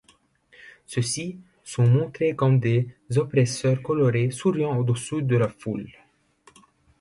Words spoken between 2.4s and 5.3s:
des oppresseurs colorés souriants au dessus